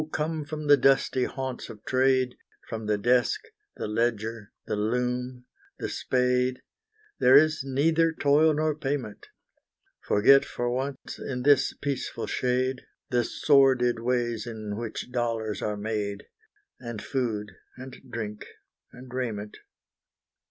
come 0.11 0.43
from 0.43 0.65
the 0.65 0.77
dusty 0.77 1.25
haunts 1.25 1.69
of 1.69 1.85
trade, 1.85 2.33
From 2.67 2.87
the 2.87 2.97
desk, 2.97 3.39
the 3.75 3.85
ledger, 3.87 4.51
the 4.65 4.75
loom, 4.75 5.45
the 5.77 5.89
spade; 5.89 6.63
There 7.19 7.37
is 7.37 7.61
neither 7.63 8.11
toil 8.11 8.55
nor 8.55 8.73
payment. 8.75 9.27
Forget 9.99 10.43
for 10.43 10.71
once, 10.71 11.19
in 11.19 11.43
this 11.43 11.75
peaceful 11.75 12.25
shade, 12.25 12.81
The 13.11 13.23
sordid 13.23 13.99
ways 13.99 14.47
in 14.47 14.75
which 14.75 15.11
dollars 15.11 15.61
are 15.61 15.77
made, 15.77 16.23
And 16.79 16.99
food 16.99 17.51
and 17.77 17.95
drink 18.09 18.47
and 18.91 19.13
raiment. 19.13 19.55